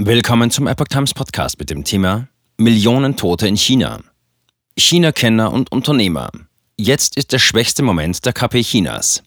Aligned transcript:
Willkommen 0.00 0.52
zum 0.52 0.68
Epoch 0.68 0.86
Times 0.86 1.12
Podcast 1.12 1.58
mit 1.58 1.70
dem 1.70 1.82
Thema 1.82 2.28
Millionen 2.56 3.16
Tote 3.16 3.48
in 3.48 3.56
China. 3.56 3.98
China-Kenner 4.78 5.52
und 5.52 5.72
Unternehmer. 5.72 6.30
Jetzt 6.76 7.16
ist 7.16 7.32
der 7.32 7.40
schwächste 7.40 7.82
Moment 7.82 8.24
der 8.24 8.32
KP 8.32 8.62
Chinas. 8.62 9.24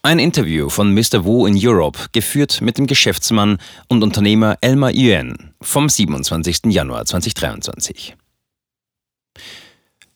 Ein 0.00 0.18
Interview 0.18 0.70
von 0.70 0.94
Mr. 0.94 1.26
Wu 1.26 1.44
in 1.44 1.54
Europe, 1.54 2.06
geführt 2.12 2.62
mit 2.62 2.78
dem 2.78 2.86
Geschäftsmann 2.86 3.58
und 3.88 4.02
Unternehmer 4.02 4.56
Elmar 4.62 4.90
Yuan 4.94 5.52
vom 5.60 5.90
27. 5.90 6.72
Januar 6.72 7.04
2023. 7.04 8.16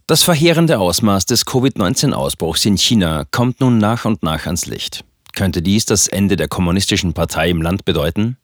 Das 0.06 0.22
verheerende 0.22 0.78
Ausmaß 0.78 1.26
des 1.26 1.44
Covid-19-Ausbruchs 1.44 2.64
in 2.64 2.78
China 2.78 3.26
kommt 3.30 3.60
nun 3.60 3.76
nach 3.76 4.06
und 4.06 4.22
nach 4.22 4.46
ans 4.46 4.64
Licht. 4.64 5.04
Könnte 5.34 5.60
dies 5.60 5.84
das 5.84 6.08
Ende 6.08 6.36
der 6.36 6.48
kommunistischen 6.48 7.12
Partei 7.12 7.50
im 7.50 7.60
Land 7.60 7.84
bedeuten? 7.84 8.38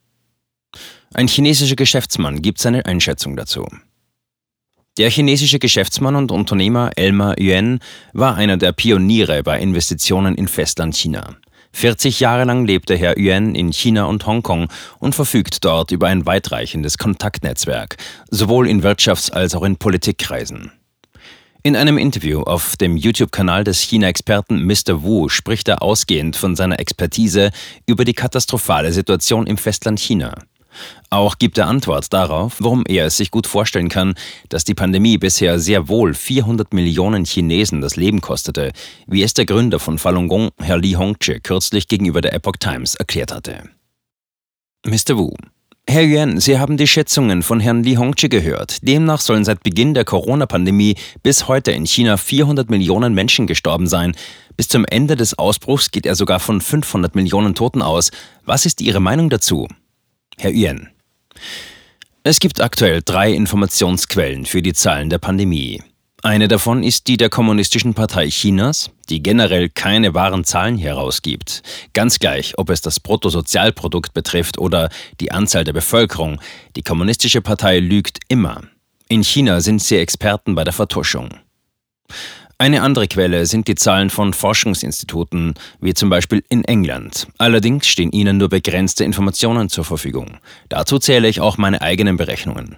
Ein 1.12 1.29
chinesischer 1.29 1.77
Geschäftsmann 1.77 2.43
gibt 2.43 2.61
seine 2.61 2.87
Einschätzung 2.87 3.37
dazu. 3.37 3.66
Der 4.98 5.11
chinesische 5.11 5.59
Geschäftsmann 5.59 6.16
und 6.16 6.30
Unternehmer 6.30 6.91
Elmar 6.97 7.37
Yuan 7.38 7.80
war 8.12 8.37
einer 8.37 8.56
der 8.56 8.73
Pioniere 8.73 9.42
bei 9.42 9.61
Investitionen 9.61 10.34
in 10.34 10.48
Festlandchina. 10.48 11.37
40 11.73 12.20
Jahre 12.20 12.45
lang 12.45 12.66
lebte 12.66 12.97
Herr 12.97 13.16
Yuan 13.16 13.55
in 13.55 13.73
China 13.73 14.05
und 14.05 14.27
Hongkong 14.27 14.69
und 14.98 15.14
verfügt 15.14 15.64
dort 15.64 15.92
über 15.92 16.09
ein 16.09 16.27
weitreichendes 16.27 16.98
Kontaktnetzwerk, 16.98 17.97
sowohl 18.30 18.69
in 18.69 18.83
Wirtschafts- 18.83 19.30
als 19.30 19.55
auch 19.55 19.62
in 19.62 19.77
Politikkreisen. 19.77 20.73
In 21.62 21.77
einem 21.77 21.98
Interview 21.98 22.41
auf 22.41 22.77
dem 22.77 22.97
YouTube-Kanal 22.97 23.64
des 23.64 23.80
China-Experten 23.83 24.64
Mr. 24.64 25.02
Wu 25.02 25.28
spricht 25.28 25.69
er 25.69 25.83
ausgehend 25.83 26.34
von 26.34 26.56
seiner 26.56 26.80
Expertise 26.80 27.50
über 27.87 28.05
die 28.05 28.14
katastrophale 28.14 28.92
Situation 28.92 29.47
im 29.47 29.59
Festland 29.59 30.00
China. 30.00 30.34
Auch 31.10 31.38
gibt 31.38 31.59
er 31.59 31.66
Antwort 31.66 32.12
darauf, 32.12 32.56
warum 32.60 32.84
er 32.87 33.06
es 33.06 33.16
sich 33.16 33.30
gut 33.30 33.47
vorstellen 33.47 33.88
kann, 33.88 34.15
dass 34.48 34.65
die 34.65 34.74
Pandemie 34.74 35.19
bisher 35.19 35.58
sehr 35.58 35.89
wohl 35.89 36.14
400 36.14 36.72
Millionen 36.72 37.25
Chinesen 37.25 37.81
das 37.81 37.97
Leben 37.97 38.20
kostete, 38.20 38.72
wie 39.06 39.22
es 39.22 39.34
der 39.34 39.47
Gründer 39.47 39.78
von 39.78 39.98
Falun 39.98 40.28
Gong, 40.28 40.50
Herr 40.58 40.78
Li 40.78 40.92
Hongzhi, 40.92 41.41
kürzlich 41.41 41.89
gegenüber 41.89 42.20
der 42.20 42.34
Epoch 42.34 42.56
Times 42.58 42.95
erklärt 42.95 43.33
hatte. 43.33 43.70
Mr. 44.86 45.17
Wu. 45.17 45.34
Herr 45.86 46.05
Yuan, 46.05 46.39
Sie 46.39 46.56
haben 46.56 46.77
die 46.77 46.86
Schätzungen 46.86 47.42
von 47.42 47.58
Herrn 47.58 47.83
Li 47.83 47.97
Hongzhi 47.97 48.28
gehört. 48.28 48.86
Demnach 48.86 49.20
sollen 49.20 49.45
seit 49.45 49.64
Beginn 49.64 49.92
der 49.92 50.05
Corona-Pandemie 50.05 50.95
bis 51.25 51.48
heute 51.48 51.73
in 51.73 51.84
China 51.84 52.17
400 52.17 52.70
Millionen 52.70 53.12
Menschen 53.12 53.48
gestorben 53.48 53.89
sein. 53.89 54.14
Bis 54.56 54.69
zum 54.69 54.84
Ende 54.84 55.17
des 55.17 55.36
Ausbruchs 55.36 55.91
geht 55.91 56.06
er 56.06 56.14
sogar 56.14 56.39
von 56.39 56.61
500 56.61 57.17
Millionen 57.17 57.56
Toten 57.56 57.83
aus. 57.83 58.12
Was 58.45 58.67
ist 58.67 58.80
Ihre 58.80 59.00
Meinung 59.00 59.30
dazu? 59.30 59.67
Herr 60.41 60.52
Yuan. 60.52 60.88
Es 62.22 62.41
gibt 62.41 62.62
aktuell 62.62 63.02
drei 63.05 63.30
Informationsquellen 63.30 64.46
für 64.46 64.62
die 64.62 64.72
Zahlen 64.72 65.10
der 65.10 65.19
Pandemie. 65.19 65.83
Eine 66.22 66.48
davon 66.48 66.83
ist 66.83 67.08
die 67.08 67.19
der 67.19 67.28
Kommunistischen 67.28 67.92
Partei 67.92 68.28
Chinas, 68.28 68.91
die 69.11 69.22
generell 69.22 69.68
keine 69.68 70.14
wahren 70.14 70.44
Zahlen 70.44 70.78
herausgibt. 70.78 71.62
Ganz 71.92 72.18
gleich, 72.18 72.56
ob 72.56 72.70
es 72.70 72.80
das 72.80 73.00
Bruttosozialprodukt 73.00 74.14
betrifft 74.14 74.56
oder 74.56 74.88
die 75.20 75.30
Anzahl 75.30 75.64
der 75.64 75.74
Bevölkerung. 75.74 76.41
Die 76.74 76.83
Kommunistische 76.83 77.42
Partei 77.42 77.78
lügt 77.78 78.20
immer. 78.28 78.62
In 79.08 79.22
China 79.22 79.61
sind 79.61 79.83
sie 79.83 79.98
Experten 79.98 80.55
bei 80.55 80.64
der 80.64 80.72
Vertuschung. 80.72 81.28
Eine 82.61 82.83
andere 82.83 83.08
Quelle 83.08 83.47
sind 83.47 83.69
die 83.69 83.75
Zahlen 83.75 84.11
von 84.11 84.34
Forschungsinstituten, 84.34 85.55
wie 85.80 85.94
zum 85.94 86.11
Beispiel 86.11 86.44
in 86.50 86.62
England. 86.62 87.27
Allerdings 87.39 87.86
stehen 87.86 88.12
ihnen 88.12 88.36
nur 88.36 88.50
begrenzte 88.50 89.02
Informationen 89.02 89.70
zur 89.70 89.86
Verfügung. 89.86 90.36
Dazu 90.69 90.98
zähle 90.98 91.27
ich 91.27 91.41
auch 91.41 91.56
meine 91.56 91.80
eigenen 91.80 92.19
Berechnungen. 92.19 92.77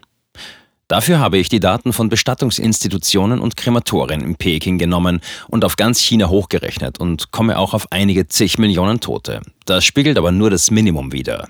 Dafür 0.87 1.19
habe 1.19 1.39
ich 1.39 1.49
die 1.49 1.59
Daten 1.59 1.93
von 1.93 2.09
Bestattungsinstitutionen 2.09 3.41
und 3.41 3.57
Krematorien 3.57 4.21
in 4.21 4.37
Peking 4.37 4.79
genommen 4.79 5.21
und 5.49 5.65
auf 5.65 5.75
ganz 5.75 5.99
China 5.99 6.29
hochgerechnet 6.29 7.01
und 7.01 7.33
komme 7.33 7.59
auch 7.59 7.75
auf 7.75 7.91
einige 7.91 8.29
zig 8.29 8.59
Millionen 8.59 9.01
Tote. 9.01 9.41
Das 9.67 9.85
spiegelt 9.85 10.17
aber 10.17 10.31
nur 10.31 10.51
das 10.51 10.71
Minimum 10.71 11.11
wider. 11.11 11.49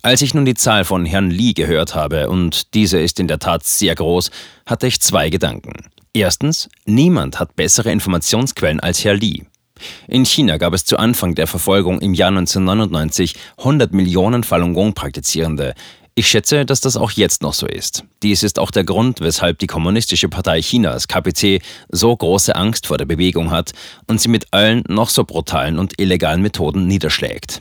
Als 0.00 0.22
ich 0.22 0.32
nun 0.32 0.46
die 0.46 0.54
Zahl 0.54 0.86
von 0.86 1.04
Herrn 1.04 1.28
Li 1.28 1.52
gehört 1.52 1.94
habe, 1.94 2.30
und 2.30 2.72
diese 2.72 2.98
ist 2.98 3.20
in 3.20 3.28
der 3.28 3.38
Tat 3.38 3.64
sehr 3.64 3.94
groß, 3.94 4.30
hatte 4.64 4.86
ich 4.86 5.02
zwei 5.02 5.28
Gedanken. 5.28 5.74
Erstens, 6.12 6.68
niemand 6.86 7.38
hat 7.38 7.54
bessere 7.54 7.92
Informationsquellen 7.92 8.80
als 8.80 9.04
Herr 9.04 9.14
Li. 9.14 9.44
In 10.08 10.26
China 10.26 10.56
gab 10.56 10.74
es 10.74 10.84
zu 10.84 10.98
Anfang 10.98 11.36
der 11.36 11.46
Verfolgung 11.46 12.00
im 12.00 12.14
Jahr 12.14 12.28
1999 12.28 13.34
100 13.58 13.92
Millionen 13.92 14.42
Falun 14.42 14.74
Gong-Praktizierende. 14.74 15.74
Ich 16.16 16.26
schätze, 16.26 16.66
dass 16.66 16.80
das 16.80 16.96
auch 16.96 17.12
jetzt 17.12 17.42
noch 17.42 17.54
so 17.54 17.66
ist. 17.66 18.04
Dies 18.24 18.42
ist 18.42 18.58
auch 18.58 18.72
der 18.72 18.84
Grund, 18.84 19.20
weshalb 19.20 19.58
die 19.60 19.68
Kommunistische 19.68 20.28
Partei 20.28 20.60
Chinas, 20.60 21.06
KPC, 21.06 21.62
so 21.88 22.14
große 22.14 22.56
Angst 22.56 22.88
vor 22.88 22.98
der 22.98 23.06
Bewegung 23.06 23.52
hat 23.52 23.70
und 24.08 24.20
sie 24.20 24.28
mit 24.28 24.52
allen 24.52 24.82
noch 24.88 25.08
so 25.08 25.24
brutalen 25.24 25.78
und 25.78 25.98
illegalen 26.00 26.42
Methoden 26.42 26.88
niederschlägt. 26.88 27.60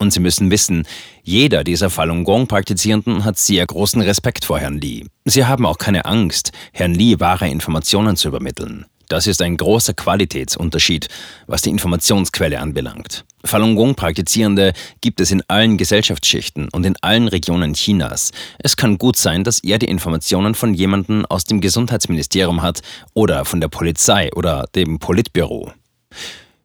Und 0.00 0.14
Sie 0.14 0.20
müssen 0.20 0.50
wissen, 0.50 0.86
jeder 1.22 1.62
dieser 1.62 1.90
Falun 1.90 2.24
Gong-Praktizierenden 2.24 3.26
hat 3.26 3.36
sehr 3.36 3.66
großen 3.66 4.00
Respekt 4.00 4.46
vor 4.46 4.58
Herrn 4.58 4.78
Li. 4.78 5.06
Sie 5.26 5.44
haben 5.44 5.66
auch 5.66 5.76
keine 5.76 6.06
Angst, 6.06 6.52
Herrn 6.72 6.94
Li 6.94 7.20
wahre 7.20 7.50
Informationen 7.50 8.16
zu 8.16 8.28
übermitteln. 8.28 8.86
Das 9.10 9.26
ist 9.26 9.42
ein 9.42 9.58
großer 9.58 9.92
Qualitätsunterschied, 9.92 11.08
was 11.46 11.60
die 11.60 11.68
Informationsquelle 11.68 12.60
anbelangt. 12.60 13.26
Falun 13.44 13.76
Gong-Praktizierende 13.76 14.72
gibt 15.02 15.20
es 15.20 15.32
in 15.32 15.42
allen 15.48 15.76
Gesellschaftsschichten 15.76 16.70
und 16.72 16.86
in 16.86 16.96
allen 17.02 17.28
Regionen 17.28 17.74
Chinas. 17.74 18.30
Es 18.58 18.76
kann 18.76 18.96
gut 18.96 19.18
sein, 19.18 19.44
dass 19.44 19.58
er 19.58 19.78
die 19.78 19.88
Informationen 19.88 20.54
von 20.54 20.72
jemandem 20.72 21.26
aus 21.26 21.44
dem 21.44 21.60
Gesundheitsministerium 21.60 22.62
hat 22.62 22.80
oder 23.12 23.44
von 23.44 23.60
der 23.60 23.68
Polizei 23.68 24.30
oder 24.34 24.66
dem 24.74 24.98
Politbüro. 24.98 25.72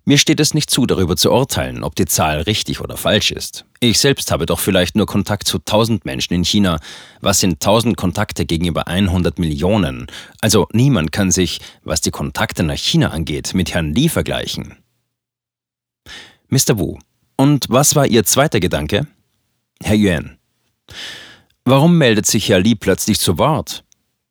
Mir 0.08 0.20
steht 0.20 0.40
es 0.40 0.54
nicht 0.54 0.70
zu, 0.70 0.86
darüber 0.86 1.18
zu 1.18 1.32
urteilen, 1.32 1.84
ob 1.84 1.96
die 1.96 2.06
Zahl 2.06 2.42
richtig 2.42 2.80
oder 2.80 2.96
falsch 2.96 3.32
ist. 3.32 3.66
Ich 3.80 3.98
selbst 3.98 4.32
habe 4.32 4.46
doch 4.46 4.60
vielleicht 4.60 4.96
nur 4.96 5.08
Kontakt 5.08 5.48
zu 5.48 5.58
1000 5.58 6.06
Menschen 6.06 6.36
in 6.36 6.46
China. 6.46 6.80
Was 7.22 7.40
sind 7.40 7.54
1000 7.54 7.98
Kontakte 7.98 8.46
gegenüber 8.46 8.88
100 8.88 9.40
Millionen? 9.40 10.06
Also 10.42 10.68
niemand 10.74 11.12
kann 11.12 11.32
sich, 11.32 11.60
was 11.84 12.02
die 12.02 12.12
Kontakte 12.12 12.62
nach 12.62 12.78
China 12.78 13.10
angeht, 13.10 13.56
mit 13.56 13.74
Herrn 13.74 13.96
Li 13.96 14.08
vergleichen. 14.08 14.76
Mr. 16.50 16.78
Wu. 16.78 17.00
Und 17.36 17.66
was 17.70 17.96
war 17.96 18.06
Ihr 18.06 18.24
zweiter 18.26 18.60
Gedanke? 18.60 19.08
Herr 19.82 19.96
Yuan. 19.96 20.38
Warum 21.66 21.98
meldet 21.98 22.28
sich 22.28 22.48
Herr 22.50 22.60
Li 22.60 22.76
plötzlich 22.76 23.20
zu 23.20 23.40
Wort? 23.40 23.84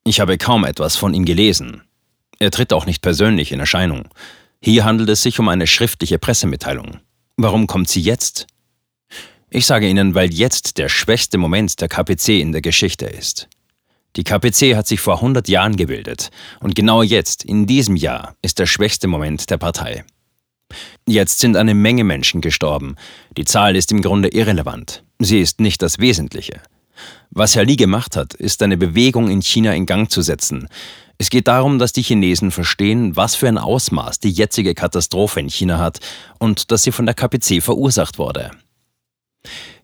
Ich 0.05 0.21
habe 0.21 0.39
kaum 0.39 0.65
etwas 0.65 0.95
von 0.95 1.15
ihm 1.15 1.25
gelesen. 1.25 1.83
Er 2.39 2.53
tritt 2.53 2.73
auch 2.73 2.87
nicht 2.87 3.03
persönlich 3.03 3.51
in 3.51 3.59
Erscheinung. 3.59 4.09
Hier 4.65 4.87
handelt 4.87 5.11
es 5.11 5.23
sich 5.23 5.39
um 5.39 5.51
eine 5.51 5.67
schriftliche 5.67 6.19
Pressemitteilung. 6.19 7.01
Warum 7.37 7.67
kommt 7.67 7.91
sie 7.91 8.01
jetzt? 8.01 8.47
Ich 9.51 9.67
sage 9.67 9.87
Ihnen, 9.87 10.15
weil 10.15 10.33
jetzt 10.33 10.79
der 10.79 10.89
schwächste 10.89 11.37
Moment 11.37 11.83
der 11.83 11.89
KPC 11.89 12.41
in 12.41 12.53
der 12.53 12.63
Geschichte 12.63 13.05
ist. 13.05 13.47
Die 14.17 14.25
KPC 14.25 14.75
hat 14.75 14.87
sich 14.87 15.01
vor 15.01 15.17
100 15.17 15.51
Jahren 15.51 15.77
gebildet 15.77 16.31
und 16.61 16.75
genau 16.75 17.03
jetzt, 17.03 17.45
in 17.45 17.67
diesem 17.67 17.95
Jahr, 17.95 18.37
ist 18.41 18.59
der 18.59 18.65
schwächste 18.65 19.07
Moment 19.07 19.51
der 19.51 19.59
Partei. 19.59 20.03
Jetzt 21.07 21.41
sind 21.41 21.59
eine 21.59 21.75
Menge 21.75 22.05
Menschen 22.05 22.41
gestorben. 22.41 22.97
Die 23.37 23.45
Zahl 23.45 23.77
ist 23.77 23.93
im 23.93 24.01
Grunde 24.01 24.29
irrelevant. 24.29 25.05
Sie 25.19 25.41
ist 25.41 25.61
nicht 25.61 25.83
das 25.83 25.99
Wesentliche. 25.99 26.63
Was 27.31 27.55
Herr 27.55 27.67
Li 27.67 27.77
gemacht 27.77 28.17
hat, 28.17 28.33
ist 28.33 28.63
eine 28.63 28.79
Bewegung 28.79 29.29
in 29.29 29.43
China 29.43 29.75
in 29.75 29.85
Gang 29.85 30.11
zu 30.11 30.23
setzen, 30.23 30.69
es 31.19 31.31
geht 31.31 31.49
darum, 31.49 31.79
dass 31.79 31.93
die 31.93 32.03
Chinesen 32.03 32.51
verstehen, 32.51 33.17
was 33.17 33.35
für 33.35 33.49
ein 33.49 33.59
Ausmaß 33.59 34.21
die 34.21 34.31
jetzige 34.31 34.75
Katastrophe 34.75 35.41
in 35.41 35.49
China 35.49 35.79
hat 35.79 36.01
und 36.39 36.71
dass 36.71 36.83
sie 36.83 36.93
von 36.93 37.07
der 37.07 37.15
KPC 37.15 37.63
verursacht 37.63 38.19
wurde. 38.19 38.51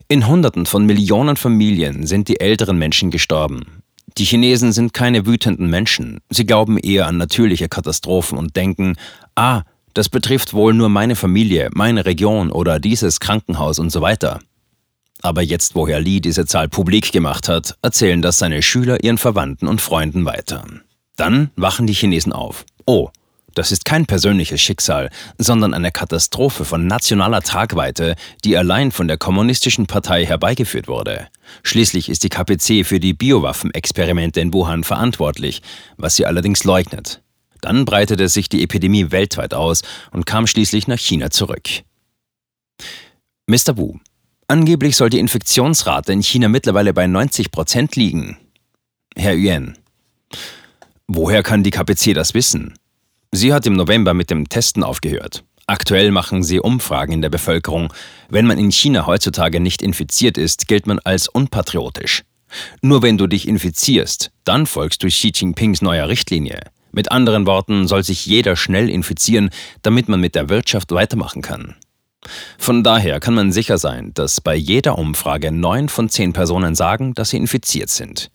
In 0.08 0.26
Hunderten 0.26 0.66
von 0.66 0.86
Millionen 0.86 1.36
Familien 1.36 2.06
sind 2.06 2.28
die 2.28 2.40
älteren 2.40 2.78
Menschen 2.78 3.10
gestorben. 3.10 3.82
Die 4.18 4.24
Chinesen 4.24 4.72
sind 4.72 4.92
keine 4.92 5.24
wütenden 5.24 5.70
Menschen, 5.70 6.20
sie 6.30 6.44
glauben 6.44 6.78
eher 6.78 7.06
an 7.06 7.16
natürliche 7.16 7.68
Katastrophen 7.68 8.36
und 8.36 8.56
denken, 8.56 8.96
ah, 9.36 9.62
das 9.94 10.08
betrifft 10.08 10.52
wohl 10.52 10.74
nur 10.74 10.88
meine 10.88 11.14
Familie, 11.14 11.70
meine 11.74 12.06
Region 12.06 12.50
oder 12.50 12.80
dieses 12.80 13.20
Krankenhaus 13.20 13.78
und 13.78 13.90
so 13.90 14.00
weiter. 14.00 14.40
Aber 15.22 15.42
jetzt, 15.42 15.74
wo 15.74 15.86
Herr 15.86 16.00
Li 16.00 16.20
diese 16.20 16.46
Zahl 16.46 16.68
publik 16.68 17.12
gemacht 17.12 17.48
hat, 17.48 17.76
erzählen 17.82 18.22
das 18.22 18.38
seine 18.38 18.62
Schüler 18.62 19.04
ihren 19.04 19.18
Verwandten 19.18 19.68
und 19.68 19.80
Freunden 19.80 20.24
weiter. 20.24 20.64
Dann 21.20 21.50
wachen 21.54 21.86
die 21.86 21.92
Chinesen 21.92 22.32
auf. 22.32 22.64
Oh, 22.86 23.10
das 23.54 23.72
ist 23.72 23.84
kein 23.84 24.06
persönliches 24.06 24.62
Schicksal, 24.62 25.10
sondern 25.36 25.74
eine 25.74 25.92
Katastrophe 25.92 26.64
von 26.64 26.86
nationaler 26.86 27.42
Tragweite, 27.42 28.14
die 28.42 28.56
allein 28.56 28.90
von 28.90 29.06
der 29.06 29.18
Kommunistischen 29.18 29.86
Partei 29.86 30.24
herbeigeführt 30.24 30.88
wurde. 30.88 31.28
Schließlich 31.62 32.08
ist 32.08 32.24
die 32.24 32.30
KPC 32.30 32.86
für 32.86 33.00
die 33.00 33.12
Biowaffenexperimente 33.12 34.40
in 34.40 34.54
Wuhan 34.54 34.82
verantwortlich, 34.82 35.60
was 35.98 36.16
sie 36.16 36.24
allerdings 36.24 36.64
leugnet. 36.64 37.20
Dann 37.60 37.84
breitete 37.84 38.30
sich 38.30 38.48
die 38.48 38.62
Epidemie 38.62 39.10
weltweit 39.10 39.52
aus 39.52 39.82
und 40.12 40.24
kam 40.24 40.46
schließlich 40.46 40.88
nach 40.88 40.98
China 40.98 41.28
zurück. 41.28 41.68
Mr. 43.46 43.76
Wu. 43.76 43.98
Angeblich 44.46 44.96
soll 44.96 45.10
die 45.10 45.18
Infektionsrate 45.18 46.14
in 46.14 46.22
China 46.22 46.48
mittlerweile 46.48 46.94
bei 46.94 47.06
90 47.06 47.50
Prozent 47.50 47.94
liegen. 47.94 48.38
Herr 49.14 49.34
Yuan, 49.34 49.76
woher 51.12 51.42
kann 51.42 51.64
die 51.64 51.70
KPC 51.70 52.14
das 52.14 52.34
wissen? 52.34 52.74
Sie 53.32 53.52
hat 53.52 53.66
im 53.66 53.74
November 53.74 54.14
mit 54.14 54.30
dem 54.30 54.48
Testen 54.48 54.84
aufgehört. 54.84 55.44
Aktuell 55.66 56.10
machen 56.10 56.42
sie 56.42 56.60
Umfragen 56.60 57.12
in 57.12 57.22
der 57.22 57.30
Bevölkerung. 57.30 57.92
Wenn 58.28 58.46
man 58.46 58.58
in 58.58 58.70
China 58.70 59.06
heutzutage 59.06 59.60
nicht 59.60 59.82
infiziert 59.82 60.38
ist, 60.38 60.68
gilt 60.68 60.86
man 60.86 60.98
als 61.00 61.28
unpatriotisch. 61.28 62.22
Nur 62.80 63.02
wenn 63.02 63.18
du 63.18 63.26
dich 63.26 63.46
infizierst, 63.46 64.30
dann 64.44 64.66
folgst 64.66 65.02
du 65.02 65.08
Xi 65.08 65.32
Jinpings 65.34 65.82
neuer 65.82 66.08
Richtlinie. 66.08 66.60
Mit 66.92 67.12
anderen 67.12 67.46
Worten 67.46 67.86
soll 67.86 68.02
sich 68.02 68.26
jeder 68.26 68.56
schnell 68.56 68.88
infizieren, 68.88 69.50
damit 69.82 70.08
man 70.08 70.20
mit 70.20 70.34
der 70.34 70.48
Wirtschaft 70.48 70.90
weitermachen 70.92 71.42
kann. 71.42 71.76
Von 72.58 72.82
daher 72.82 73.20
kann 73.20 73.34
man 73.34 73.52
sicher 73.52 73.78
sein, 73.78 74.12
dass 74.14 74.40
bei 74.40 74.54
jeder 74.54 74.98
Umfrage 74.98 75.52
neun 75.52 75.88
von 75.88 76.08
zehn 76.08 76.32
Personen 76.32 76.74
sagen, 76.74 77.14
dass 77.14 77.30
sie 77.30 77.36
infiziert 77.36 77.90
sind. 77.90 78.30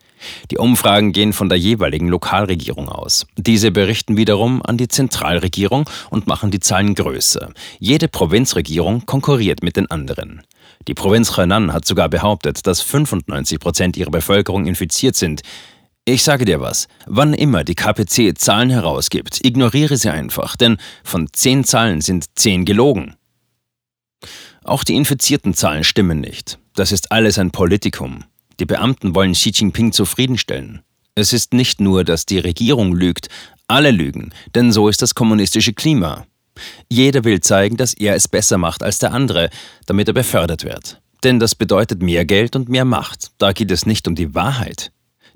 Die 0.52 0.58
Umfragen 0.58 1.12
gehen 1.12 1.34
von 1.34 1.50
der 1.50 1.58
jeweiligen 1.58 2.08
Lokalregierung 2.08 2.90
aus. 2.90 3.26
Diese 3.38 3.72
berichten 3.72 4.18
wiederum 4.18 4.62
an 4.64 4.78
die 4.78 4.88
Zentralregierung 4.88 5.90
und 6.10 6.28
machen 6.28 6.52
die 6.52 6.60
Zahlen 6.60 6.96
größer. 6.96 7.52
Jede 7.80 8.08
Provinzregierung 8.08 9.06
konkurriert 9.06 9.64
mit 9.64 9.78
den 9.78 9.90
anderen. 9.90 10.44
Die 10.88 10.94
Provinz 10.94 11.38
Henan 11.38 11.74
hat 11.74 11.86
sogar 11.86 12.10
behauptet, 12.10 12.68
dass 12.68 12.82
95 12.82 13.60
Prozent 13.60 13.98
ihrer 13.98 14.12
Bevölkerung 14.12 14.66
infiziert 14.66 15.16
sind. 15.16 15.42
Ich 16.06 16.24
sage 16.24 16.46
dir 16.46 16.62
was, 16.62 16.88
wann 17.08 17.34
immer 17.34 17.64
die 17.64 17.74
KPC 17.74 18.38
Zahlen 18.38 18.70
herausgibt, 18.70 19.44
ignoriere 19.44 19.98
sie 19.98 20.12
einfach, 20.12 20.56
denn 20.56 20.78
von 21.04 21.28
zehn 21.34 21.64
Zahlen 21.64 22.02
sind 22.02 22.26
zehn 22.38 22.66
gelogen. 22.66 23.16
Auch 24.64 24.84
die 24.84 24.96
infizierten 24.96 25.54
Zahlen 25.54 25.84
stimmen 25.84 26.20
nicht. 26.20 26.60
Das 26.76 26.92
ist 26.92 27.12
alles 27.12 27.40
ein 27.40 27.52
Politikum. 27.52 28.24
Die 28.60 28.66
Beamten 28.66 29.16
wollen 29.16 29.34
Xi 29.34 29.52
Jinping 29.54 29.92
zufriedenstellen. 29.92 30.82
Es 31.16 31.34
ist 31.34 31.54
nicht 31.54 31.80
nur, 31.80 32.04
dass 32.04 32.26
die 32.26 32.40
Regierung 32.40 32.94
lügt, 32.94 33.30
alle 33.68 33.92
lügen, 33.92 34.34
denn 34.54 34.72
so 34.72 34.90
ist 34.90 35.02
das 35.02 35.16
kommunistische 35.16 35.74
Klima. 35.74 36.26
Jeder 36.90 37.24
will 37.24 37.40
zeigen, 37.42 37.78
dass 37.78 37.94
er 37.94 38.16
es 38.16 38.28
besser 38.28 38.58
macht 38.58 38.84
als 38.84 39.00
der 39.00 39.14
andere, 39.14 39.50
damit 39.86 40.08
er 40.08 40.14
befördert 40.14 40.64
wird. 40.64 41.02
Denn 41.24 41.40
das 41.40 41.56
bedeutet 41.56 42.02
mehr 42.02 42.26
Geld 42.26 42.56
und 42.56 42.70
mehr 42.70 42.86
Macht. 42.86 43.32
Da 43.38 43.52
geht 43.52 43.72
es 43.72 43.86
nicht 43.86 44.08
um 44.08 44.16
die 44.16 44.36
Wahrheit. 44.36 44.92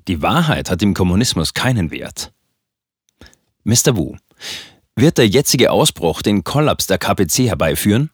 Die 0.08 0.22
Wahrheit 0.22 0.70
hat 0.70 0.82
im 0.82 0.94
Kommunismus 0.94 1.52
keinen 1.52 1.90
Wert. 1.90 2.32
Mr. 3.64 3.96
Wu, 3.96 4.16
wird 4.96 5.18
der 5.18 5.28
jetzige 5.28 5.70
Ausbruch 5.70 6.22
den 6.22 6.44
Kollaps 6.44 6.86
der 6.86 6.98
KPC 6.98 7.48
herbeiführen? 7.48 8.10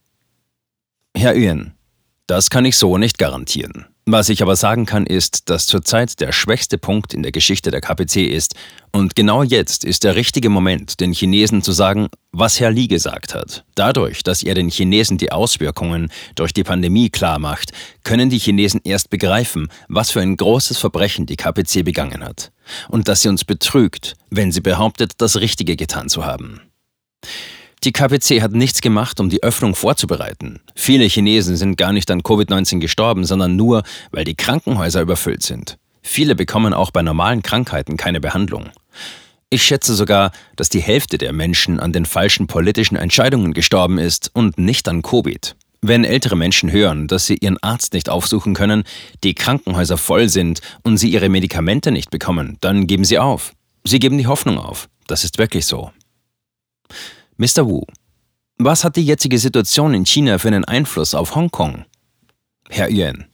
Herr 1.16 1.36
Yuan, 1.36 1.74
das 2.26 2.50
kann 2.50 2.64
ich 2.64 2.76
so 2.76 2.98
nicht 2.98 3.18
garantieren. 3.18 3.86
Was 4.08 4.28
ich 4.28 4.40
aber 4.40 4.54
sagen 4.54 4.86
kann, 4.86 5.04
ist, 5.04 5.50
dass 5.50 5.66
zurzeit 5.66 6.20
der 6.20 6.30
schwächste 6.30 6.78
Punkt 6.78 7.12
in 7.12 7.24
der 7.24 7.32
Geschichte 7.32 7.72
der 7.72 7.80
KPC 7.80 8.18
ist. 8.18 8.54
Und 8.92 9.16
genau 9.16 9.42
jetzt 9.42 9.82
ist 9.82 10.04
der 10.04 10.14
richtige 10.14 10.48
Moment, 10.48 11.00
den 11.00 11.12
Chinesen 11.12 11.60
zu 11.60 11.72
sagen, 11.72 12.06
was 12.30 12.60
Herr 12.60 12.70
Li 12.70 12.86
gesagt 12.86 13.34
hat. 13.34 13.64
Dadurch, 13.74 14.22
dass 14.22 14.44
er 14.44 14.54
den 14.54 14.68
Chinesen 14.68 15.18
die 15.18 15.32
Auswirkungen 15.32 16.12
durch 16.36 16.54
die 16.54 16.62
Pandemie 16.62 17.10
klar 17.10 17.40
macht, 17.40 17.72
können 18.04 18.30
die 18.30 18.38
Chinesen 18.38 18.80
erst 18.84 19.10
begreifen, 19.10 19.72
was 19.88 20.12
für 20.12 20.20
ein 20.20 20.36
großes 20.36 20.78
Verbrechen 20.78 21.26
die 21.26 21.34
KPC 21.34 21.84
begangen 21.84 22.22
hat. 22.22 22.52
Und 22.88 23.08
dass 23.08 23.22
sie 23.22 23.28
uns 23.28 23.44
betrügt, 23.44 24.14
wenn 24.30 24.52
sie 24.52 24.60
behauptet, 24.60 25.14
das 25.18 25.40
Richtige 25.40 25.74
getan 25.74 26.08
zu 26.08 26.24
haben. 26.24 26.60
Die 27.86 27.92
KPC 27.92 28.42
hat 28.42 28.50
nichts 28.50 28.80
gemacht, 28.80 29.20
um 29.20 29.30
die 29.30 29.44
Öffnung 29.44 29.76
vorzubereiten. 29.76 30.58
Viele 30.74 31.04
Chinesen 31.04 31.54
sind 31.54 31.76
gar 31.76 31.92
nicht 31.92 32.10
an 32.10 32.22
Covid-19 32.22 32.80
gestorben, 32.80 33.24
sondern 33.24 33.54
nur, 33.54 33.84
weil 34.10 34.24
die 34.24 34.34
Krankenhäuser 34.34 35.00
überfüllt 35.00 35.44
sind. 35.44 35.78
Viele 36.02 36.34
bekommen 36.34 36.74
auch 36.74 36.90
bei 36.90 37.02
normalen 37.02 37.42
Krankheiten 37.42 37.96
keine 37.96 38.20
Behandlung. 38.20 38.70
Ich 39.50 39.62
schätze 39.62 39.94
sogar, 39.94 40.32
dass 40.56 40.68
die 40.68 40.80
Hälfte 40.80 41.16
der 41.16 41.32
Menschen 41.32 41.78
an 41.78 41.92
den 41.92 42.06
falschen 42.06 42.48
politischen 42.48 42.96
Entscheidungen 42.96 43.54
gestorben 43.54 43.98
ist 43.98 44.32
und 44.34 44.58
nicht 44.58 44.88
an 44.88 45.02
Covid. 45.02 45.54
Wenn 45.80 46.02
ältere 46.02 46.34
Menschen 46.34 46.72
hören, 46.72 47.06
dass 47.06 47.26
sie 47.26 47.36
ihren 47.36 47.62
Arzt 47.62 47.92
nicht 47.92 48.08
aufsuchen 48.08 48.54
können, 48.54 48.82
die 49.22 49.36
Krankenhäuser 49.36 49.96
voll 49.96 50.28
sind 50.28 50.60
und 50.82 50.96
sie 50.96 51.10
ihre 51.10 51.28
Medikamente 51.28 51.92
nicht 51.92 52.10
bekommen, 52.10 52.56
dann 52.60 52.88
geben 52.88 53.04
sie 53.04 53.20
auf. 53.20 53.52
Sie 53.84 54.00
geben 54.00 54.18
die 54.18 54.26
Hoffnung 54.26 54.58
auf. 54.58 54.88
Das 55.06 55.22
ist 55.22 55.38
wirklich 55.38 55.66
so. 55.66 55.92
Mr. 57.38 57.66
Wu, 57.66 57.82
was 58.56 58.82
hat 58.82 58.96
die 58.96 59.04
jetzige 59.04 59.38
Situation 59.38 59.92
in 59.92 60.06
China 60.06 60.38
für 60.38 60.48
einen 60.48 60.64
Einfluss 60.64 61.14
auf 61.14 61.34
Hongkong? 61.34 61.84
Herr 62.70 62.90
Yuan, 62.90 63.26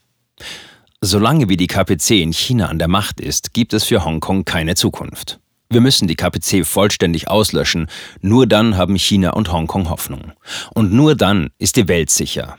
solange 1.01 1.49
wie 1.49 1.57
die 1.57 1.69
KPC 1.69 2.21
in 2.21 2.33
China 2.33 2.67
an 2.67 2.81
der 2.81 2.89
Macht 2.89 3.21
ist, 3.21 3.55
gibt 3.55 3.73
es 3.75 3.85
für 3.85 4.05
Hongkong 4.05 4.45
keine 4.45 4.75
Zukunft. 4.75 5.39
Wir 5.71 5.81
müssen 5.81 6.09
die 6.09 6.17
KPC 6.17 6.67
vollständig 6.67 7.29
auslöschen, 7.29 7.87
nur 8.21 8.49
dann 8.49 8.77
haben 8.77 8.99
China 8.99 9.31
und 9.35 9.53
Hongkong 9.53 9.89
Hoffnung. 9.89 10.33
Und 10.75 10.93
nur 10.93 11.15
dann 11.15 11.51
ist 11.59 11.77
die 11.77 11.87
Welt 11.87 12.11
sicher. 12.11 12.59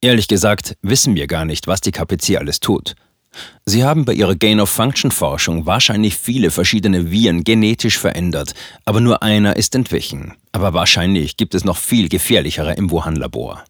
Ehrlich 0.00 0.28
gesagt 0.28 0.76
wissen 0.80 1.16
wir 1.16 1.26
gar 1.26 1.44
nicht, 1.44 1.66
was 1.66 1.80
die 1.80 1.90
KPC 1.90 2.36
alles 2.38 2.60
tut. 2.60 2.94
Sie 3.64 3.84
haben 3.84 4.04
bei 4.04 4.12
ihrer 4.12 4.34
Gain-of-Function-Forschung 4.34 5.66
wahrscheinlich 5.66 6.16
viele 6.16 6.50
verschiedene 6.50 7.10
Viren 7.10 7.44
genetisch 7.44 7.98
verändert, 7.98 8.54
aber 8.84 9.00
nur 9.00 9.22
einer 9.22 9.56
ist 9.56 9.74
entwichen. 9.74 10.34
Aber 10.52 10.74
wahrscheinlich 10.74 11.36
gibt 11.36 11.54
es 11.54 11.64
noch 11.64 11.76
viel 11.76 12.08
gefährlichere 12.08 12.74
im 12.74 12.90
Wuhan-Labor. 12.90 13.64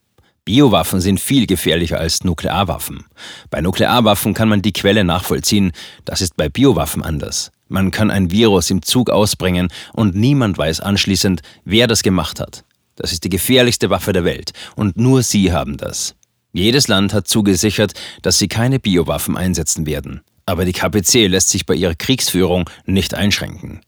Biowaffen 0.45 1.01
sind 1.01 1.21
viel 1.21 1.47
gefährlicher 1.47 1.99
als 1.99 2.23
Nuklearwaffen. 2.23 3.05
Bei 3.51 3.63
Nuklearwaffen 3.63 4.35
kann 4.35 4.51
man 4.51 4.61
die 4.61 4.75
Quelle 4.75 5.03
nachvollziehen, 5.03 5.73
das 6.05 6.21
ist 6.21 6.37
bei 6.37 6.51
Biowaffen 6.51 7.03
anders. 7.03 7.51
Man 7.69 7.91
kann 7.91 8.11
ein 8.11 8.31
Virus 8.31 8.71
im 8.71 8.83
Zug 8.83 9.09
ausbringen 9.09 9.69
und 9.95 10.15
niemand 10.15 10.59
weiß 10.59 10.81
anschließend, 10.81 11.41
wer 11.65 11.87
das 11.87 12.03
gemacht 12.03 12.41
hat. 12.41 12.65
Das 12.97 13.13
ist 13.13 13.25
die 13.25 13.31
gefährlichste 13.31 13.89
Waffe 13.89 14.13
der 14.13 14.25
Welt 14.25 14.53
und 14.77 14.99
nur 14.99 15.23
Sie 15.23 15.53
haben 15.53 15.79
das. 15.79 16.15
Jedes 16.55 16.87
Land 16.87 17.13
hat 17.13 17.27
zugesichert, 17.27 17.95
dass 18.23 18.39
sie 18.39 18.47
keine 18.47 18.79
Biowaffen 18.79 19.37
einsetzen 19.37 19.87
werden. 19.87 20.21
Aber 20.47 20.65
die 20.65 20.73
KPC 20.73 21.27
lässt 21.27 21.49
sich 21.49 21.67
bei 21.67 21.75
ihrer 21.75 21.97
Kriegsführung 21.97 22.71
nicht 22.87 23.13
einschränken. 23.13 23.81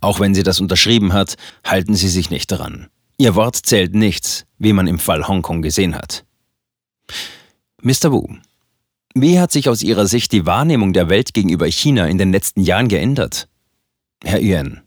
Auch 0.00 0.18
wenn 0.18 0.34
sie 0.34 0.42
das 0.42 0.58
unterschrieben 0.58 1.12
hat, 1.12 1.36
halten 1.62 1.94
sie 1.94 2.08
sich 2.08 2.30
nicht 2.30 2.50
daran. 2.50 2.88
Ihr 3.18 3.34
Wort 3.34 3.56
zählt 3.56 3.94
nichts, 3.94 4.46
wie 4.58 4.72
man 4.72 4.86
im 4.86 4.98
Fall 4.98 5.28
Hongkong 5.28 5.60
gesehen 5.60 5.94
hat. 5.94 6.24
Mr. 7.82 8.10
Wu, 8.10 8.28
wie 9.14 9.38
hat 9.38 9.52
sich 9.52 9.68
aus 9.68 9.82
Ihrer 9.82 10.06
Sicht 10.06 10.32
die 10.32 10.46
Wahrnehmung 10.46 10.94
der 10.94 11.10
Welt 11.10 11.34
gegenüber 11.34 11.66
China 11.66 12.06
in 12.06 12.16
den 12.16 12.32
letzten 12.32 12.62
Jahren 12.62 12.88
geändert? 12.88 13.48
Herr 14.24 14.40
Yuan, 14.40 14.80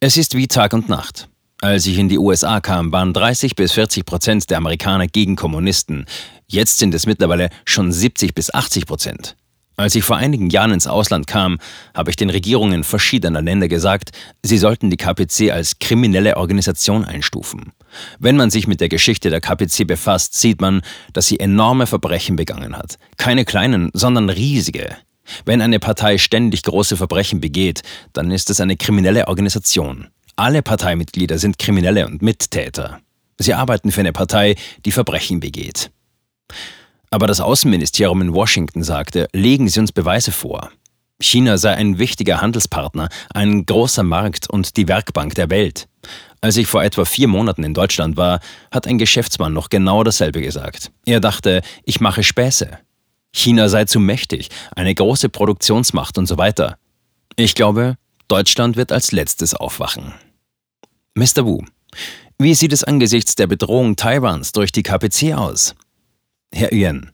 es 0.00 0.18
ist 0.18 0.36
wie 0.36 0.48
Tag 0.48 0.74
und 0.74 0.90
Nacht. 0.90 1.30
Als 1.66 1.84
ich 1.84 1.98
in 1.98 2.08
die 2.08 2.16
USA 2.16 2.60
kam, 2.60 2.92
waren 2.92 3.12
30 3.12 3.56
bis 3.56 3.72
40 3.72 4.06
Prozent 4.06 4.50
der 4.50 4.58
Amerikaner 4.58 5.08
gegen 5.08 5.34
Kommunisten. 5.34 6.06
Jetzt 6.46 6.78
sind 6.78 6.94
es 6.94 7.06
mittlerweile 7.06 7.50
schon 7.64 7.90
70 7.90 8.36
bis 8.36 8.54
80 8.54 8.86
Prozent. 8.86 9.34
Als 9.74 9.96
ich 9.96 10.04
vor 10.04 10.16
einigen 10.16 10.48
Jahren 10.48 10.70
ins 10.70 10.86
Ausland 10.86 11.26
kam, 11.26 11.58
habe 11.92 12.10
ich 12.10 12.14
den 12.14 12.30
Regierungen 12.30 12.84
verschiedener 12.84 13.42
Länder 13.42 13.66
gesagt, 13.66 14.12
sie 14.44 14.58
sollten 14.58 14.90
die 14.90 14.96
KPC 14.96 15.50
als 15.50 15.80
kriminelle 15.80 16.36
Organisation 16.36 17.04
einstufen. 17.04 17.72
Wenn 18.20 18.36
man 18.36 18.50
sich 18.50 18.68
mit 18.68 18.80
der 18.80 18.88
Geschichte 18.88 19.28
der 19.28 19.40
KPC 19.40 19.88
befasst, 19.88 20.34
sieht 20.34 20.60
man, 20.60 20.82
dass 21.14 21.26
sie 21.26 21.40
enorme 21.40 21.88
Verbrechen 21.88 22.36
begangen 22.36 22.78
hat. 22.78 22.96
Keine 23.16 23.44
kleinen, 23.44 23.90
sondern 23.92 24.30
riesige. 24.30 24.96
Wenn 25.44 25.60
eine 25.60 25.80
Partei 25.80 26.18
ständig 26.18 26.62
große 26.62 26.96
Verbrechen 26.96 27.40
begeht, 27.40 27.82
dann 28.12 28.30
ist 28.30 28.50
es 28.50 28.60
eine 28.60 28.76
kriminelle 28.76 29.26
Organisation. 29.26 30.06
Alle 30.36 30.60
Parteimitglieder 30.60 31.38
sind 31.38 31.58
Kriminelle 31.58 32.06
und 32.06 32.20
Mittäter. 32.20 33.00
Sie 33.38 33.54
arbeiten 33.54 33.90
für 33.90 34.00
eine 34.00 34.12
Partei, 34.12 34.56
die 34.84 34.92
Verbrechen 34.92 35.40
begeht. 35.40 35.90
Aber 37.10 37.26
das 37.26 37.40
Außenministerium 37.40 38.20
in 38.20 38.34
Washington 38.34 38.82
sagte, 38.82 39.28
legen 39.32 39.68
Sie 39.68 39.80
uns 39.80 39.92
Beweise 39.92 40.32
vor. 40.32 40.70
China 41.18 41.56
sei 41.56 41.74
ein 41.74 41.98
wichtiger 41.98 42.42
Handelspartner, 42.42 43.08
ein 43.32 43.64
großer 43.64 44.02
Markt 44.02 44.50
und 44.50 44.76
die 44.76 44.86
Werkbank 44.88 45.34
der 45.34 45.48
Welt. 45.48 45.88
Als 46.42 46.58
ich 46.58 46.66
vor 46.66 46.84
etwa 46.84 47.06
vier 47.06 47.28
Monaten 47.28 47.64
in 47.64 47.72
Deutschland 47.72 48.18
war, 48.18 48.40
hat 48.70 48.86
ein 48.86 48.98
Geschäftsmann 48.98 49.54
noch 49.54 49.70
genau 49.70 50.04
dasselbe 50.04 50.42
gesagt. 50.42 50.90
Er 51.06 51.20
dachte, 51.20 51.62
ich 51.84 52.00
mache 52.00 52.22
Späße. 52.22 52.78
China 53.32 53.70
sei 53.70 53.86
zu 53.86 54.00
mächtig, 54.00 54.50
eine 54.74 54.94
große 54.94 55.30
Produktionsmacht 55.30 56.18
und 56.18 56.26
so 56.26 56.36
weiter. 56.36 56.76
Ich 57.36 57.54
glaube, 57.54 57.96
Deutschland 58.28 58.76
wird 58.76 58.92
als 58.92 59.12
letztes 59.12 59.54
aufwachen. 59.54 60.12
Mr. 61.18 61.46
Wu, 61.46 61.62
wie 62.38 62.54
sieht 62.54 62.74
es 62.74 62.84
angesichts 62.84 63.36
der 63.36 63.46
Bedrohung 63.46 63.96
Taiwans 63.96 64.52
durch 64.52 64.70
die 64.70 64.82
KPC 64.82 65.32
aus? 65.32 65.74
Herr 66.52 66.74
Yuan, 66.74 67.10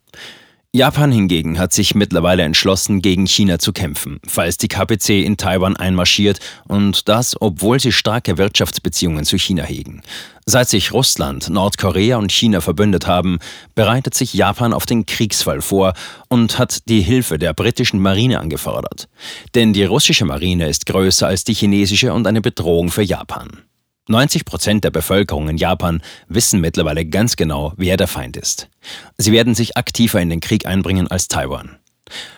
Japan 0.75 1.12
hingegen 1.12 1.56
hat 1.56 1.73
sich 1.73 1.94
mittlerweile 1.94 2.42
entschlossen, 2.42 3.00
gegen 3.00 3.28
China 3.28 3.61
zu 3.61 3.73
kämpfen, 3.73 4.18
falls 4.26 4.56
die 4.56 4.66
KPC 4.66 5.25
in 5.25 5.37
Taiwan 5.37 5.76
einmarschiert 5.76 6.40
und 6.66 7.09
das, 7.09 7.40
obwohl 7.40 7.78
sie 7.78 7.92
starke 7.92 8.38
Wirtschaftsbeziehungen 8.38 9.25
zu 9.25 9.38
China 9.38 9.62
hegen. 9.62 10.02
Seit 10.47 10.68
sich 10.68 10.92
Russland, 10.92 11.49
Nordkorea 11.49 12.16
und 12.16 12.32
China 12.32 12.61
verbündet 12.61 13.06
haben, 13.06 13.38
bereitet 13.76 14.14
sich 14.14 14.35
Japan 14.35 14.73
auf 14.73 14.85
den 14.85 15.06
Kriegsfall 15.06 15.61
vor 15.61 15.92
und 16.28 16.59
hat 16.59 16.88
die 16.88 17.02
Hilfe 17.02 17.38
der 17.38 17.54
britischen 17.54 18.00
Marine 18.00 18.40
angefordert. 18.40 19.09
Denn 19.54 19.73
die 19.73 19.85
russische 19.85 20.25
Marine 20.25 20.68
ist 20.68 20.87
größer 20.87 21.28
als 21.28 21.44
die 21.44 21.54
chinesische 21.54 22.12
und 22.12 22.26
eine 22.26 22.40
Bedrohung 22.40 22.90
für 22.90 23.02
Japan. 23.02 23.62
90 24.09 24.44
Prozent 24.44 24.85
der 24.85 24.90
Bevölkerung 24.90 25.49
in 25.49 25.56
Japan 25.56 26.02
wissen 26.26 26.61
mittlerweile 26.61 27.04
ganz 27.06 27.37
genau, 27.37 27.73
wer 27.76 27.97
der 27.97 28.09
Feind 28.09 28.37
ist. 28.37 28.68
Sie 29.16 29.30
werden 29.30 29.54
sich 29.54 29.76
aktiver 29.76 30.21
in 30.21 30.28
den 30.28 30.40
Krieg 30.40 30.66
einbringen 30.66 31.09
als 31.09 31.28
Taiwan. 31.28 31.78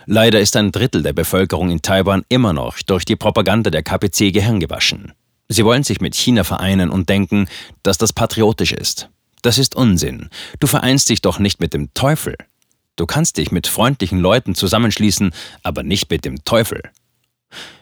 Leider 0.04 0.40
ist 0.40 0.56
ein 0.56 0.72
Drittel 0.72 1.02
der 1.02 1.14
Bevölkerung 1.14 1.70
in 1.70 1.80
Taiwan 1.80 2.24
immer 2.28 2.52
noch 2.52 2.80
durch 2.82 3.06
die 3.06 3.16
Propaganda 3.16 3.70
der 3.70 3.82
KPC 3.82 4.32
Gehirn 4.32 4.60
gewaschen. 4.60 5.12
Sie 5.48 5.64
wollen 5.64 5.84
sich 5.84 6.00
mit 6.00 6.14
China 6.14 6.44
vereinen 6.44 6.90
und 6.90 7.08
denken, 7.08 7.48
dass 7.82 7.96
das 7.96 8.12
patriotisch 8.12 8.72
ist. 8.72 9.08
Das 9.40 9.58
ist 9.58 9.74
Unsinn. 9.74 10.28
Du 10.60 10.66
vereinst 10.66 11.08
dich 11.08 11.22
doch 11.22 11.38
nicht 11.38 11.60
mit 11.60 11.74
dem 11.74 11.92
Teufel. 11.94 12.36
Du 12.96 13.06
kannst 13.06 13.38
dich 13.38 13.52
mit 13.52 13.66
freundlichen 13.66 14.18
Leuten 14.18 14.54
zusammenschließen, 14.54 15.32
aber 15.62 15.82
nicht 15.82 16.10
mit 16.10 16.24
dem 16.24 16.44
Teufel. 16.44 16.82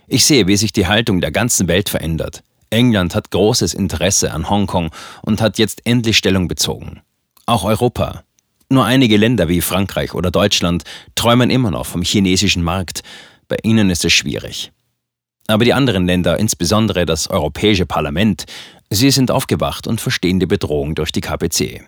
Ich 0.07 0.25
sehe, 0.25 0.47
wie 0.47 0.57
sich 0.57 0.73
die 0.73 0.87
Haltung 0.87 1.21
der 1.21 1.31
ganzen 1.31 1.69
Welt 1.69 1.89
verändert. 1.89 2.43
England 2.73 3.14
hat 3.14 3.31
großes 3.31 3.75
Interesse 3.75 4.33
an 4.33 4.49
Hongkong 4.49 4.91
und 5.23 5.41
hat 5.41 5.59
jetzt 5.59 5.83
endlich 5.85 6.17
Stellung 6.17 6.49
bezogen. 6.49 7.02
Auch 7.47 7.64
Europa. 7.64 8.25
Nur 8.69 8.85
einige 8.87 9.17
Länder 9.17 9.49
wie 9.49 9.61
Frankreich 9.61 10.14
oder 10.14 10.31
Deutschland 10.31 10.85
träumen 11.14 11.50
immer 11.50 11.71
noch 11.71 11.87
vom 11.87 12.02
chinesischen 12.02 12.62
Markt. 12.62 13.02
Bei 13.47 13.57
ihnen 13.62 13.91
ist 13.91 14.05
es 14.05 14.12
schwierig. 14.12 14.73
Aber 15.47 15.64
die 15.64 15.75
anderen 15.75 16.07
Länder, 16.07 16.38
insbesondere 16.38 17.05
das 17.05 17.29
Europäische 17.29 17.85
Parlament, 17.85 18.45
sie 18.88 19.11
sind 19.11 19.31
aufgewacht 19.31 19.87
und 19.87 20.00
verstehen 20.00 20.41
die 20.41 20.47
Bedrohung 20.47 20.95
durch 20.95 21.12
die 21.12 21.21
KPC. 21.21 21.83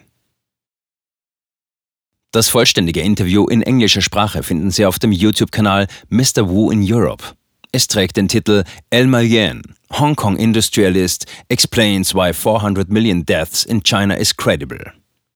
Das 2.33 2.49
vollständige 2.49 3.01
Interview 3.01 3.47
in 3.47 3.63
englischer 3.63 4.03
Sprache 4.03 4.43
finden 4.43 4.73
Sie 4.73 4.85
auf 4.85 4.99
dem 4.99 5.13
YouTube-Kanal 5.13 5.87
Mr. 6.09 6.49
Wu 6.49 6.73
in 6.73 6.83
Europe. 6.83 7.25
Es 7.75 7.89
trägt 7.89 8.17
den 8.17 8.29
Titel 8.29 8.63
El 8.91 9.09
Malien. 9.09 9.61
Hong 9.99 10.15
Kong 10.15 10.37
industrialist 10.37 11.27
explains 11.49 12.15
why 12.15 12.33
400 12.33 12.89
million 12.89 13.25
deaths 13.25 13.65
in 13.65 13.83
China 13.83 14.15
is 14.15 14.33
credible. 14.33 14.93